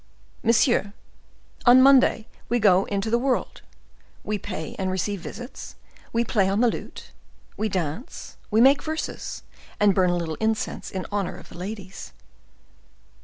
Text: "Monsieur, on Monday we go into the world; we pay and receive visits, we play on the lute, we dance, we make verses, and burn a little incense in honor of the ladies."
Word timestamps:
"Monsieur, 0.41 0.93
on 1.67 1.79
Monday 1.83 2.25
we 2.49 2.57
go 2.57 2.85
into 2.85 3.11
the 3.11 3.19
world; 3.19 3.61
we 4.23 4.39
pay 4.39 4.75
and 4.79 4.89
receive 4.89 5.21
visits, 5.21 5.75
we 6.11 6.23
play 6.23 6.49
on 6.49 6.59
the 6.59 6.71
lute, 6.71 7.11
we 7.55 7.69
dance, 7.69 8.35
we 8.49 8.61
make 8.61 8.81
verses, 8.81 9.43
and 9.79 9.93
burn 9.93 10.09
a 10.09 10.17
little 10.17 10.37
incense 10.39 10.89
in 10.89 11.05
honor 11.11 11.37
of 11.37 11.49
the 11.49 11.57
ladies." 11.59 12.13